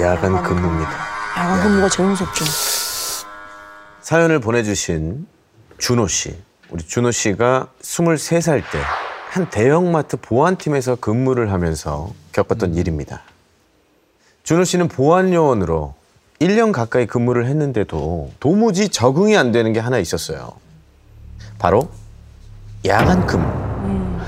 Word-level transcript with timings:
야간 0.00 0.42
근무입니다. 0.42 0.90
야간 1.36 1.62
근무가 1.62 1.88
제일 1.88 2.08
무섭죠. 2.10 2.44
사연을 4.00 4.40
보내주신 4.40 5.26
준호 5.78 6.08
씨. 6.08 6.36
우리 6.70 6.82
준호 6.82 7.10
씨가 7.10 7.68
23살 7.82 8.62
때 8.70 8.78
한 9.30 9.50
대형마트 9.50 10.16
보안팀에서 10.16 10.96
근무를 10.96 11.52
하면서 11.52 12.10
겪었던 12.32 12.74
일입니다. 12.74 13.20
준호 14.42 14.64
씨는 14.64 14.88
보안 14.88 15.32
요원으로 15.34 15.94
1년 16.40 16.72
가까이 16.72 17.06
근무를 17.06 17.46
했는데도 17.46 18.32
도무지 18.40 18.88
적응이 18.88 19.36
안 19.36 19.52
되는 19.52 19.72
게 19.74 19.80
하나 19.80 19.98
있었어요. 19.98 20.52
바로 21.58 21.90
야간 22.86 23.26
근무. 23.26 24.18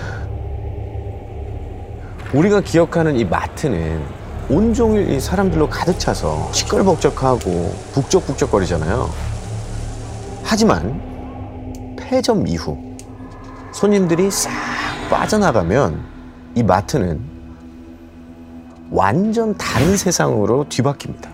우리가 2.35 2.61
기억하는 2.61 3.17
이 3.17 3.25
마트는 3.25 4.05
온종일 4.51 5.11
이 5.11 5.21
사람들로 5.21 5.69
가득 5.69 5.97
차서 6.01 6.51
시끌벅적하고 6.53 7.73
북적북적거리잖아요. 7.93 9.09
하지만 10.43 11.01
폐점 11.97 12.49
이후 12.49 12.77
손님들이 13.71 14.29
싹 14.29 14.51
빠져나가면 15.09 16.03
이 16.57 16.65
마트는 16.65 17.21
완전 18.91 19.57
다른 19.57 19.97
세상으로 19.97 20.67
뒤바뀝니다. 20.69 21.29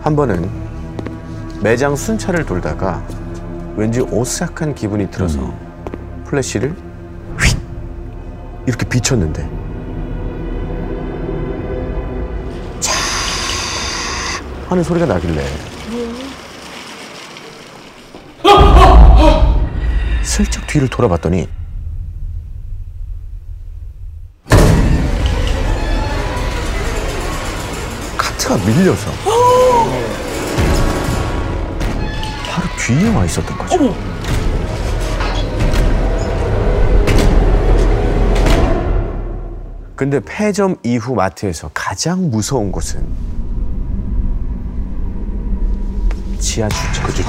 한 0.00 0.16
번은 0.16 0.48
매장 1.60 1.94
순찰을 1.94 2.46
돌다가 2.46 3.02
왠지 3.76 4.00
오싹한 4.00 4.74
기분이 4.74 5.10
들어서 5.10 5.52
플래시를 6.24 6.74
휙 7.38 7.58
이렇게 8.66 8.88
비쳤는데 8.88 9.65
하는 14.68 14.82
소리가 14.82 15.06
나길래 15.06 15.44
슬쩍 20.22 20.66
뒤를 20.66 20.88
돌아봤더니 20.88 21.48
카트가 28.18 28.56
밀려서 28.66 29.10
바로 32.48 32.68
뒤에 32.76 33.14
와 33.14 33.24
있었던 33.24 33.56
거죠. 33.56 33.94
근데 39.94 40.20
폐점 40.20 40.76
이후 40.82 41.14
마트에서 41.14 41.70
가장 41.72 42.30
무서운 42.30 42.70
곳은 42.70 43.00
지하 46.46 46.68
주차. 46.68 47.02
그죠, 47.02 47.24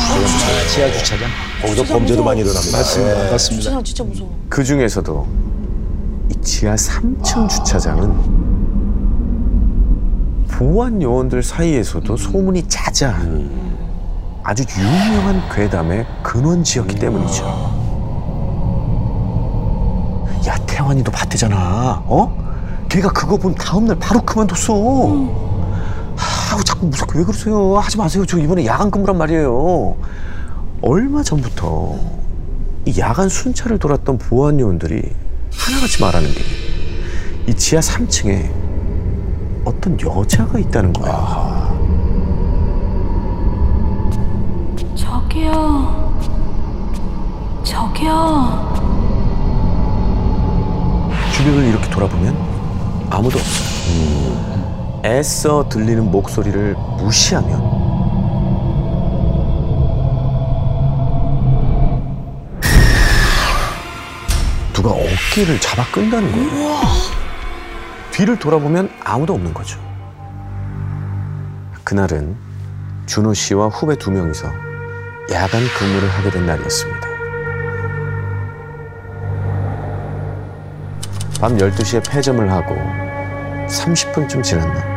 지하 0.72 0.92
주차장. 0.92 1.28
거기서 1.64 1.84
범죄도 1.86 2.24
많이 2.24 2.42
일어납니다. 2.42 2.78
맞습니다. 2.78 3.32
맞습니다. 3.32 3.64
주차장 3.64 3.84
진짜 3.84 4.04
무서워. 4.04 4.38
그 4.48 4.64
중에서도 4.64 5.28
이 6.30 6.42
지하 6.44 6.76
3층 6.76 7.50
주차장은 7.50 8.14
보안 10.52 11.02
요원들 11.02 11.42
사이에서도 11.42 12.16
소문이 12.16 12.68
자자한 12.68 13.50
아주 14.44 14.64
유명한 14.78 15.42
괴담의 15.50 16.06
근원지였기 16.22 17.00
때문이죠. 17.00 17.44
야 20.48 20.56
태환이도 20.68 21.12
봤대잖아. 21.12 22.04
어? 22.06 22.86
걔가 22.88 23.10
그거 23.10 23.36
본 23.36 23.56
다음날 23.56 23.98
바로 23.98 24.22
그만뒀어. 24.22 25.47
아, 26.58 26.64
자꾸 26.64 26.88
무섭게 26.88 27.20
왜 27.20 27.26
그러세요? 27.26 27.78
하지 27.78 27.98
마세요. 27.98 28.26
저 28.26 28.38
이번에 28.38 28.66
야간 28.66 28.90
근무란 28.90 29.18
말이에요. 29.18 29.96
얼마 30.82 31.22
전부터 31.24 31.96
이 32.86 33.00
야간 33.00 33.30
순찰을 33.30 33.78
돌았던 33.80 34.18
보안 34.18 34.60
요원들이 34.60 35.02
하나같이 35.54 36.02
말하는 36.02 36.30
게 36.34 36.68
이 37.48 37.54
지하 37.54 37.80
3층에 37.80 38.52
어떤 39.64 39.98
여자가 40.02 40.60
있다는 40.60 40.92
거야. 40.92 41.74
저기요. 44.94 46.14
저기요. 47.64 48.76
주변을 51.34 51.70
이렇게 51.70 51.90
돌아보면 51.90 52.36
아무도 53.10 53.38
없어요. 53.40 54.57
애써 55.08 55.70
들리는 55.70 56.12
목소리를 56.12 56.76
무시하면 56.98 57.62
누가 64.74 64.90
어깨를 64.90 65.62
잡아 65.62 65.90
끈다는 65.94 66.30
거예요. 66.30 66.78
뒤를 68.12 68.38
돌아보면 68.38 68.90
아무도 69.02 69.34
없는 69.34 69.54
거죠. 69.54 69.80
그날은 71.86 72.36
준호 73.06 73.34
씨와 73.34 73.70
후배 73.70 73.98
두 73.98 74.12
명이서 74.12 74.52
야간 75.32 75.62
근무를 75.80 76.10
하게 76.10 76.32
된 76.32 76.46
날이었습니다. 76.46 77.08
밤 81.40 81.56
12시에 81.56 82.12
폐점을 82.12 82.52
하고 82.52 82.76
30분쯤 83.68 84.44
지났나 84.44 84.97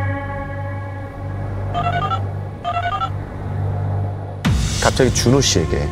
갑자기 4.91 5.13
준호 5.13 5.39
씨에게 5.39 5.87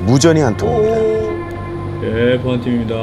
무전이 0.00 0.40
한 0.40 0.54
통 0.54 0.68
옵니다. 0.76 2.00
네, 2.02 2.38
보안팀입니다. 2.40 2.94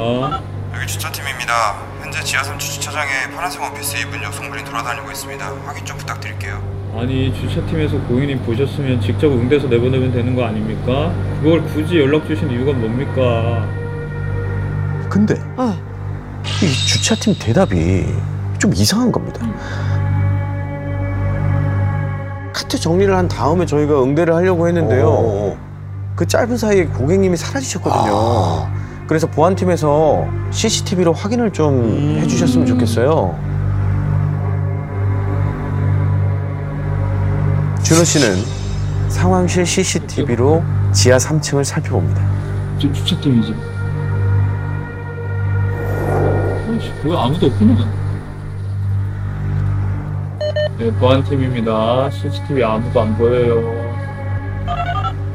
여기 0.76 0.86
주차팀입니다. 0.86 1.74
현재 2.00 2.22
지하 2.22 2.42
3층 2.44 2.60
주차장에 2.60 3.10
파란색 3.34 3.60
원피스 3.60 3.96
입은 3.96 4.22
여성분이 4.22 4.62
돌아다니고 4.64 5.10
있습니다. 5.10 5.44
확인 5.66 5.84
좀 5.84 5.96
부탁드릴게요. 5.98 6.62
아니 6.96 7.34
주차팀에서 7.34 7.98
고객님 8.02 8.42
보셨으면 8.44 9.00
직접 9.00 9.26
응대서 9.26 9.66
내보내면 9.66 10.12
되는 10.12 10.36
거 10.36 10.44
아닙니까? 10.44 11.12
그걸 11.42 11.62
굳이 11.64 11.98
연락 11.98 12.24
주신 12.28 12.48
이유가 12.52 12.72
뭡니까? 12.72 13.66
근데 15.10 15.34
어. 15.56 15.76
이 16.62 16.66
주차팀 16.86 17.34
대답이 17.40 18.06
좀 18.60 18.72
이상한 18.72 19.10
겁니다. 19.10 19.40
카트 22.68 22.78
정리를 22.78 23.16
한 23.16 23.28
다음에 23.28 23.64
저희가 23.64 24.02
응대를 24.02 24.34
하려고 24.34 24.68
했는데요. 24.68 25.08
어. 25.08 25.56
그 26.14 26.26
짧은 26.26 26.58
사이에 26.58 26.84
고객님이 26.84 27.34
사라지셨거든요. 27.38 28.12
아. 28.14 28.70
그래서 29.06 29.26
보안팀에서 29.26 30.28
CCTV로 30.50 31.14
확인을 31.14 31.50
좀 31.50 31.72
음. 31.76 32.18
해주셨으면 32.20 32.66
좋겠어요. 32.66 33.34
준호 37.84 38.04
씨는 38.04 38.36
상황실 39.08 39.64
CCTV로 39.64 40.62
지하 40.92 41.16
3층을 41.16 41.64
살펴봅니다. 41.64 42.20
저 42.78 42.92
주차팀이지. 42.92 43.54
아이씨, 46.68 46.92
거기 47.02 47.16
아무도 47.16 47.46
없구나. 47.46 48.07
네, 50.78 50.92
보안팀입니다. 50.92 52.08
CCTV 52.10 52.62
아무도 52.62 53.00
안 53.00 53.16
보여요. 53.18 53.60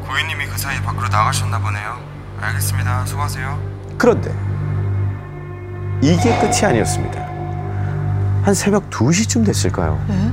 고객님이 0.06 0.46
그 0.46 0.56
사이 0.56 0.80
밖으로 0.80 1.06
나가셨나 1.08 1.58
보네요. 1.58 1.98
알겠습니다. 2.40 3.04
수고하세요. 3.04 3.58
그런데 3.98 4.34
이게 6.00 6.38
끝이 6.38 6.64
아니었습니다. 6.64 7.20
한 8.42 8.54
새벽 8.54 8.88
2시쯤 8.88 9.44
됐을까요? 9.44 10.02
네? 10.08 10.32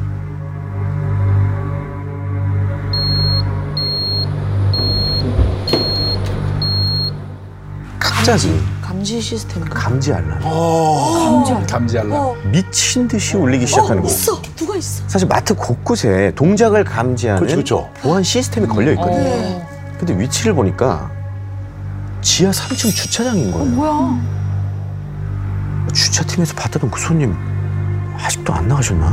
갑자기 7.99 8.61
감지 9.01 9.19
시스템인가? 9.19 9.79
감지 9.79 10.13
알람이 10.13 10.41
어. 10.45 11.43
감지 11.67 11.97
알람. 11.97 12.11
어, 12.11 12.35
미친 12.45 13.07
듯이 13.07 13.35
울리기 13.35 13.65
시작하는 13.65 13.97
어, 13.97 14.01
거예요. 14.03 14.15
있어. 14.15 14.39
누가 14.55 14.75
있어? 14.77 15.03
사실 15.07 15.27
마트 15.27 15.55
곳곳에 15.55 16.31
동작을 16.35 16.83
감지하는 16.83 17.39
그렇죠, 17.41 17.55
그렇죠. 17.55 17.89
보안 18.03 18.21
시스템이 18.21 18.67
걸려 18.67 18.91
있거든요. 18.91 19.17
네. 19.17 19.67
근데 19.97 20.19
위치를 20.19 20.53
보니까 20.53 21.09
지하 22.21 22.51
3층 22.51 22.93
주차장인 22.95 23.51
거예요. 23.51 23.65
뭐야? 23.65 24.21
주차팀에서 25.91 26.53
봤다던 26.53 26.91
그 26.91 26.99
손님 26.99 27.35
아직도 28.19 28.53
안 28.53 28.67
나가셨나? 28.67 29.05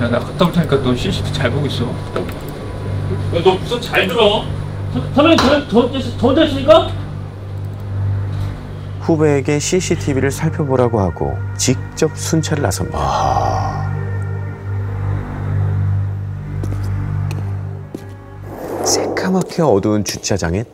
야, 0.00 0.08
나 0.08 0.18
갔다 0.18 0.44
올 0.44 0.52
테니까 0.52 0.82
너 0.82 0.96
CCTV 0.96 1.32
잘 1.32 1.50
보고 1.52 1.66
있어. 1.66 1.84
야, 1.84 3.42
너 3.44 3.52
우선 3.62 3.80
잘 3.80 4.08
들어. 4.08 4.42
선배님 5.14 5.36
저, 5.38 5.68
저, 5.68 5.88
저 6.18 6.26
혼자 6.26 6.44
있으니까? 6.44 6.99
후배에게 9.10 9.58
CCTV를 9.58 10.30
살펴보라고 10.30 11.00
하고 11.00 11.36
직접 11.56 12.16
순찰을 12.16 12.62
나섭니다. 12.62 13.90
새까맣게 18.84 19.62
어두운 19.62 20.04
주차장에 20.04 20.64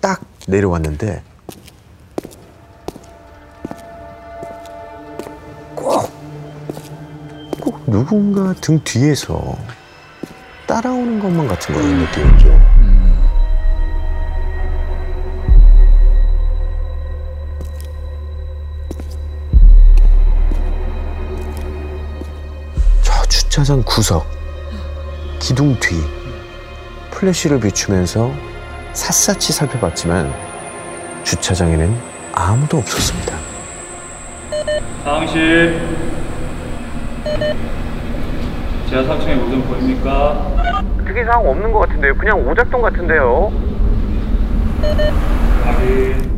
딱 0.00 0.20
내려왔는데 0.48 1.22
꼭, 5.76 6.10
꼭 7.60 7.80
누군가 7.86 8.52
등 8.54 8.80
뒤에서 8.82 9.56
따라오는 10.66 11.20
것만 11.20 11.46
같은 11.46 11.74
거예요, 11.74 11.96
느낌이죠. 11.98 12.75
주차장 23.56 23.82
구석, 23.86 24.26
기둥 25.38 25.74
뒤, 25.80 25.96
플래시를 27.10 27.58
비추면서 27.58 28.30
샅샅이 28.92 29.50
살펴봤지만 29.50 30.30
주차장에는 31.24 31.96
아무도 32.34 32.76
없었습니다. 32.76 33.34
상실 35.04 35.80
지하 38.90 39.02
3층에 39.04 39.36
무슨 39.36 39.62
보입니까? 39.62 40.84
특이 41.06 41.24
사항 41.24 41.48
없는 41.48 41.72
것 41.72 41.78
같은데요. 41.78 42.14
그냥 42.18 42.46
오작동 42.46 42.82
같은데요. 42.82 43.50
확인 45.64 46.30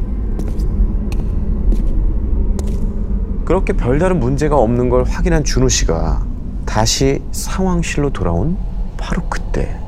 그렇게 3.45 3.73
별다른 3.73 4.21
문제가 4.21 4.55
없는 4.55 4.89
걸 4.89 5.03
확인한 5.03 5.43
준호 5.43 5.69
씨가 5.69 6.28
다시 6.69 7.23
상황실로 7.33 8.11
돌아온 8.11 8.59
바로 8.99 9.27
그때 9.31 9.81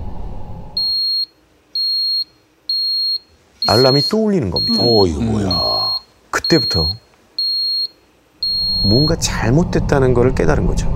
알람이 3.68 4.00
또 4.10 4.24
울리는 4.24 4.50
겁니다. 4.50 4.82
어 4.82 5.06
이거 5.06 5.20
뭐야? 5.20 5.94
그때부터 6.30 6.88
뭔가 8.82 9.14
잘못됐다는 9.14 10.14
것을 10.14 10.34
깨달은 10.34 10.66
거죠. 10.66 10.88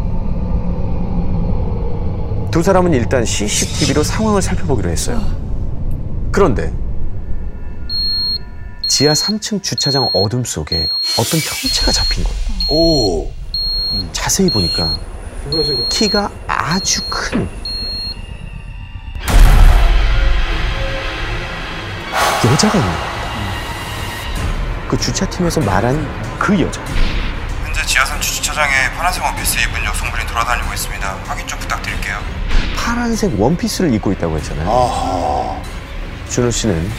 두 2.51 2.63
사람은 2.63 2.95
일단 2.95 3.27
CCTV로 3.27 4.03
상황을 4.03 4.41
살펴보기로 4.41 4.89
했어요. 4.89 5.21
그런데 6.33 6.73
지하 8.89 9.13
3층 9.13 9.63
주차장 9.63 10.09
어둠 10.15 10.45
속에 10.45 10.89
어떤 11.19 11.41
형체가 11.41 11.93
잡힌 11.93 12.25
거예요. 12.25 12.39
오. 12.71 13.31
자세히 14.13 14.49
보니까 14.49 14.99
키가 15.91 16.31
아주 16.46 17.02
큰 17.11 17.49
여자가 22.44 22.79
있는 22.79 22.91
겁니다. 22.93 23.14
그 24.88 24.99
주차팀에서 24.99 25.61
말한 25.61 26.06
그 26.38 26.58
여자. 26.61 26.81
현재 27.64 27.85
지하 27.87 28.05
3 28.05 28.20
주차장에 28.20 28.91
파란색 28.96 29.23
원피스 29.23 29.58
입은 29.58 29.85
여성분이 29.85 30.26
돌아다니고 30.26 30.73
있습니다. 30.73 31.17
확인 31.26 31.47
좀 31.47 31.58
부탁드릴게요. 31.58 32.19
파란색 32.76 33.38
원피스를 33.40 33.93
입고 33.94 34.12
있다고 34.12 34.37
했잖아요. 34.38 34.69
아하. 34.70 35.62
준호 36.31 36.50
씨는 36.50 36.90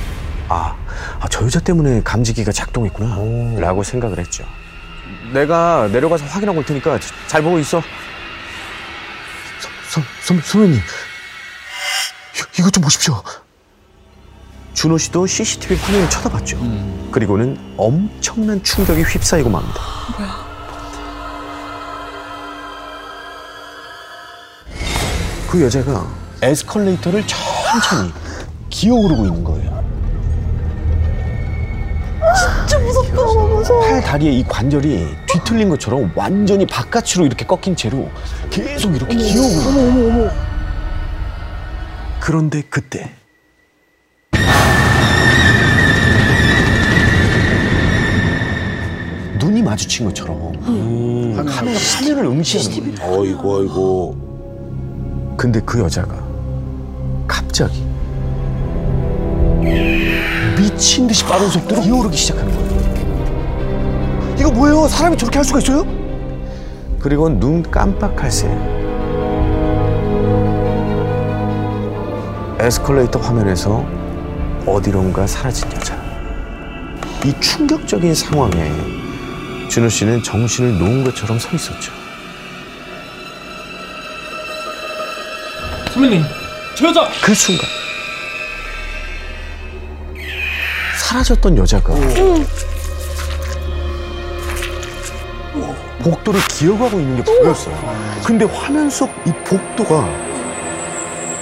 아, 0.49 0.75
아, 1.19 1.27
저 1.29 1.43
여자 1.45 1.59
때문에 1.59 2.01
감지기가 2.03 2.51
작동했구나 2.51 3.59
라고 3.59 3.83
생각을 3.83 4.19
했죠. 4.19 4.45
내가 5.33 5.87
내려가서 5.91 6.25
확인하고 6.25 6.59
올 6.59 6.65
테니까 6.65 6.99
자- 6.99 7.13
잘 7.27 7.41
보고 7.41 7.57
있어. 7.59 7.81
선, 10.21 10.41
선배님, 10.43 10.75
이- 10.77 12.59
이것 12.59 12.71
좀 12.73 12.83
보십시오. 12.83 13.21
준호 14.73 14.97
씨도 14.97 15.25
CCTV 15.25 15.77
화면을 15.77 16.09
쳐다봤죠. 16.09 16.57
그리고는 17.11 17.57
엄청난 17.77 18.61
충격에 18.61 19.03
휩싸이고 19.03 19.49
맙니다. 19.49 19.79
그 25.49 25.61
여자가 25.63 26.05
에스컬레이터를 26.41 27.23
천천히 27.27 28.11
기어오르고 28.69 29.25
있는 29.25 29.43
거예요. 29.43 29.85
진짜 32.67 32.79
무섭다, 32.79 33.13
무서워. 33.13 33.79
팔 33.81 34.01
다리에 34.01 34.31
이 34.31 34.43
관절이 34.43 35.15
뒤틀린 35.45 35.69
것처럼 35.69 36.11
완전히 36.15 36.65
바깥으로 36.65 37.25
이렇게 37.25 37.45
꺾인 37.45 37.75
채로 37.75 38.09
계속 38.49 38.95
이렇게 38.95 39.15
기어오르고 39.15 39.69
어머, 39.69 39.81
어머, 39.81 40.07
어머. 40.23 40.31
그런데 42.19 42.63
그때 42.69 43.11
눈이 49.39 49.61
마주친 49.61 50.05
것처럼 50.07 50.53
카메라 51.45 51.77
화면을 51.79 52.25
응시하는 52.25 52.95
거예요. 52.97 53.19
어이구 53.19 53.57
어이구. 53.57 54.15
근데 55.37 55.61
그 55.61 55.79
여자가 55.79 56.25
갑자기 57.27 57.83
미친 60.57 61.05
듯이 61.07 61.23
빠른 61.25 61.49
속도로 61.49 61.81
기어오르기 61.81 62.17
시작하는 62.17 62.51
거예요. 62.55 62.64
이거 64.37 64.51
뭐예요? 64.51 64.87
사람이 64.87 65.17
저렇게 65.17 65.37
할 65.37 65.45
수가 65.45 65.59
있어요? 65.59 65.85
그리고 66.99 67.29
눈 67.29 67.63
깜빡할 67.63 68.31
새 68.31 68.47
에스컬레이터 72.59 73.19
화면에서 73.19 73.85
어디론가 74.65 75.27
사라진 75.27 75.71
여자. 75.73 75.95
이 77.23 77.33
충격적인 77.39 78.13
상황에 78.15 78.71
준호 79.69 79.89
씨는 79.89 80.23
정신을 80.23 80.77
놓은 80.79 81.03
것처럼 81.03 81.37
서 81.39 81.49
있었죠. 81.55 81.91
선배님 85.93 86.23
저 86.75 86.87
여자 86.87 87.07
그 87.23 87.33
순간 87.33 87.65
사라졌던 90.99 91.57
여자가 91.57 91.93
복도를 96.05 96.39
기어가고 96.49 96.99
있는 96.99 97.15
게 97.15 97.23
보였어요. 97.23 97.75
근데 98.23 98.45
화면 98.45 98.89
속 98.91 99.09
이 99.25 99.31
복도가 99.43 100.07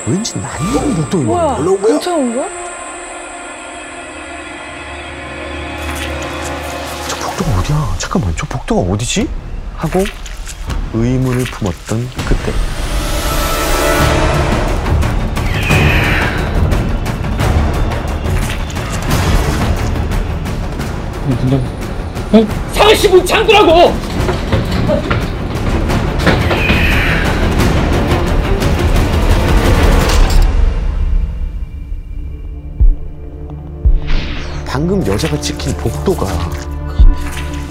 왠지 0.07 0.37
날리는 0.39 0.95
복도인 0.95 1.27
거예요. 1.27 1.41
뭐야? 1.47 1.57
거야? 1.81 1.87
경찰 1.91 2.13
온 2.13 2.33
거야? 2.35 2.47
저 7.09 7.15
복도가 7.17 7.59
어디야? 7.59 7.95
잠깐만, 7.97 8.33
저 8.37 8.45
복도가 8.45 8.93
어디지? 8.93 9.27
하고 9.75 10.03
의문을 10.93 11.43
품었던 11.43 12.09
그때. 12.25 12.53
상실 22.73 23.09
문 23.11 23.25
잠그라고 23.25 23.93
방금 34.65 35.05
여자가 35.05 35.39
찍힌 35.39 35.75
복도가 35.77 36.25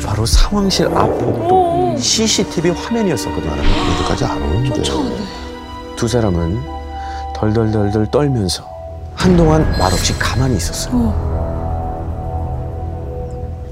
바로 0.04 0.24
상황실 0.24 0.86
앞 0.88 1.06
복도 1.18 1.96
CCTV 1.98 2.70
화면이었었거든요. 2.70 3.52
여기까지 3.52 4.24
안 4.24 4.40
오는데. 4.40 4.82
두 5.96 6.06
사람은 6.08 6.62
덜덜덜덜 7.34 8.10
떨면서 8.10 8.64
한동안 9.14 9.70
말없이 9.78 10.16
가만히 10.18 10.56
있었어요. 10.56 11.12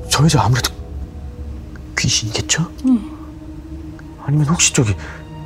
저 0.09 0.25
여자 0.25 0.42
아무래도 0.42 0.71
귀신이겠죠? 1.97 2.66
아니면 4.30 4.46
혹시 4.46 4.72
저기 4.72 4.94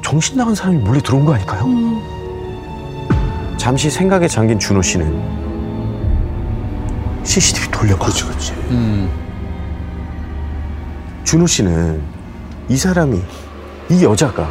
정신 0.03 0.37
나간 0.37 0.55
사람이 0.55 0.77
몰래 0.77 1.01
들어온 1.01 1.25
거 1.25 1.33
아닐까요? 1.33 1.65
잠시 3.57 3.89
생각에 3.89 4.29
잠긴 4.29 4.59
준호 4.59 4.83
씨는 4.83 5.33
CCTV 7.25 7.71
돌려봐. 7.71 8.05
그렇지 8.05 8.25
그렇지. 8.25 8.53
준호 11.25 11.47
씨는 11.47 12.03
이 12.69 12.77
사람이 12.77 13.23
이 13.89 14.05
여자가 14.05 14.47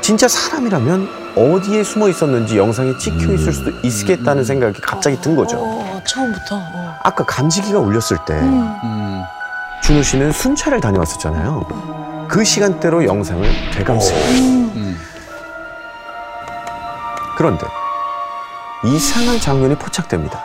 진짜 0.00 0.26
사람이라면 0.26 1.08
어디에 1.36 1.84
숨어 1.84 2.08
있었는지 2.08 2.58
영상에 2.58 2.98
찍혀 2.98 3.32
있을 3.34 3.52
수도 3.52 3.70
있겠다는 3.84 4.42
생각이 4.42 4.80
갑자기 4.80 5.20
든 5.20 5.36
거죠. 5.36 5.58
어, 5.60 6.02
처음부터. 6.04 6.56
어. 6.56 6.94
아까 7.04 7.24
감지기가 7.24 7.78
울렸을 7.78 8.18
때 8.26 8.34
음. 8.34 8.74
음. 8.82 9.22
준호 9.84 10.02
씨는 10.02 10.32
순찰을 10.32 10.80
다녀왔었잖아요. 10.80 12.11
그 12.32 12.42
시간대로 12.44 13.04
영상을 13.04 13.46
되감습니다. 13.74 14.26
그런데 17.36 17.66
이상한 18.82 19.38
장면이 19.38 19.74
포착됩니다. 19.74 20.42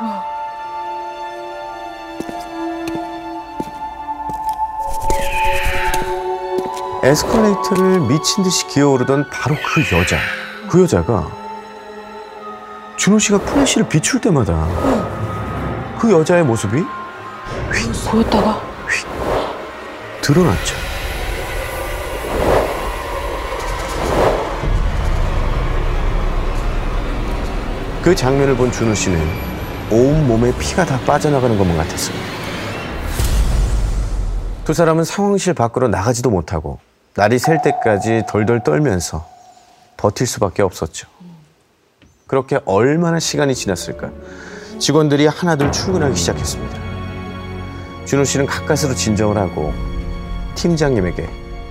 에스컬레이터를 7.04 8.02
미친 8.02 8.44
듯이 8.44 8.68
기어오르던 8.68 9.30
바로 9.30 9.56
그 9.56 9.98
여자. 9.98 10.18
그 10.68 10.82
여자가 10.82 11.26
준호 12.98 13.18
씨가 13.18 13.38
플래시를 13.38 13.88
비출 13.88 14.20
때마다 14.20 14.68
그 15.98 16.12
여자의 16.12 16.44
모습이 16.44 16.84
보였다가 18.12 18.62
드러났죠. 20.22 20.87
그 28.08 28.16
장면을 28.16 28.56
본 28.56 28.72
준호 28.72 28.94
씨는 28.94 29.20
온 29.92 30.28
몸에 30.28 30.58
피가 30.58 30.86
다 30.86 30.98
빠져나가는 31.06 31.58
것만 31.58 31.76
같았습니다. 31.76 32.26
두 34.64 34.74
사람은 34.74 35.04
상황실 35.04 35.54
밖으로 35.54 35.90
나가지도 35.90 36.30
못하고 36.30 36.80
날이 37.16 37.38
셀 37.38 37.62
때까지 37.62 38.24
덜덜 38.30 38.64
떨면서 38.64 39.28
버틸 39.98 40.26
수밖에 40.26 40.62
없었죠. 40.62 41.10
그렇게 42.28 42.62
얼마나 42.64 43.20
시간이 43.20 43.54
지났을까? 43.54 44.10
직원들이 44.80 45.28
하나둘 45.28 45.74
출근하기 45.74 46.16
시작했습니다. 46.16 46.78
준호 48.06 48.24
씨는 48.24 48.46
가까스로 48.46 48.96
진정을 48.96 49.38
하고 49.38 49.74
팀장님에게 50.56 51.28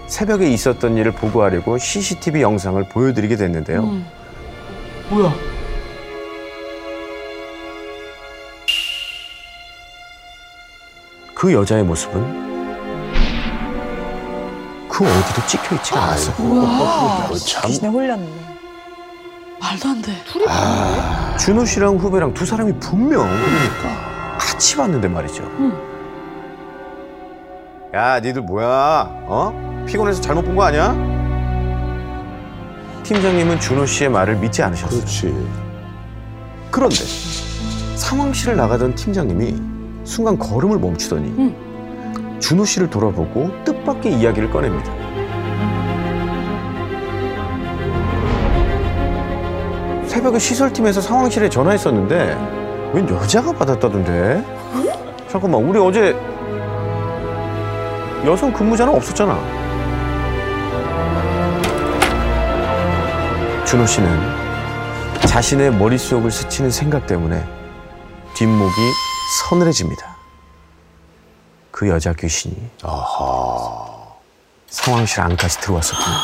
새벽에 0.07 0.51
있었던 0.51 0.99
일을 0.99 1.13
보고하려고 1.13 1.79
CCTV 1.79 2.43
영상을 2.43 2.87
보여드리게 2.91 3.37
됐는데요. 3.37 4.03
뭐야? 5.09 5.56
그 11.37 11.53
여자의 11.53 11.85
모습은 11.85 12.47
그 14.89 15.05
어디도 15.05 15.47
찍혀 15.47 15.75
있지가 15.77 16.03
않았어요. 16.03 16.37
뭐야? 16.47 17.27
이거 17.27 17.35
참 17.37 17.63
귀신에 17.67 17.89
홀렸네. 17.89 18.27
말도 19.61 19.89
안 19.89 20.01
돼. 20.03 20.13
준호 21.39 21.65
씨랑 21.67 21.97
후배랑 21.99 22.33
두 22.33 22.47
사람이 22.47 22.73
분명 22.81 23.23
그러니까. 23.29 24.37
같이 24.39 24.77
봤는데 24.77 25.09
말이죠. 25.09 25.45
야, 27.95 28.21
니들 28.21 28.41
뭐야? 28.43 29.07
어? 29.27 29.85
피곤해서 29.87 30.21
잘못 30.23 30.43
본 30.43 30.57
거 30.57 30.63
아니야? 30.65 30.95
팀장님은 33.03 33.61
준호 33.61 33.85
씨의 33.87 34.09
말을 34.11 34.37
믿지 34.37 34.63
않으셨어요. 34.63 34.99
그렇지. 35.01 35.47
그런데 36.71 36.97
상황실을 37.97 38.57
나가던 38.57 38.95
팀장님이 38.95 39.76
순간 40.07 40.39
걸음을 40.39 40.79
멈추더니 40.79 41.55
준호 42.39 42.65
씨를 42.65 42.89
돌아보고 42.89 43.51
뜻밖의 43.65 44.15
이야기를 44.21 44.51
꺼냅니다. 44.51 44.93
새벽에 50.07 50.39
시설팀에서 50.39 51.01
상황실에 51.01 51.49
전화했었는데 51.49 52.93
웬 52.95 53.09
여자가 53.09 53.53
받았다던데? 53.53 54.45
잠깐만 55.29 55.63
우리 55.65 55.79
어제 55.79 56.17
여성 58.25 58.53
근무자는 58.53 58.95
없었잖아. 58.95 59.37
준호 63.65 63.85
씨는 63.85 64.09
자신의 65.27 65.73
머릿속을 65.75 66.31
스치는 66.31 66.71
생각 66.71 67.07
때문에 67.09 67.56
뒷목이 68.37 68.93
서늘해집니다. 69.49 70.15
그 71.71 71.89
여자 71.89 72.13
귀신이 72.13 72.55
아하. 72.83 73.87
상황실 74.67 75.23
안까지 75.23 75.59
들어왔었군요. 75.61 76.17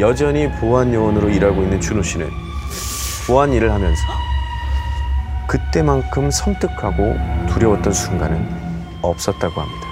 여전히 0.00 0.50
보안 0.50 0.92
요원으로 0.92 1.30
일하고 1.30 1.62
있는 1.62 1.80
준호 1.80 2.02
씨는 2.02 2.28
보안 3.28 3.52
일을 3.52 3.70
하면서 3.70 4.02
그때만큼 5.46 6.32
섬뜩하고 6.32 7.14
두려웠던 7.48 7.92
순간은 7.92 8.98
없었다고 9.02 9.60
합니다. 9.60 9.91